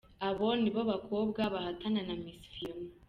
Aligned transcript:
Abo 0.27 0.47
nibo 0.61 0.81
bakobwa 0.91 1.41
bahatana 1.53 2.01
na 2.07 2.15
Misi 2.21 2.47
Phiona. 2.53 2.89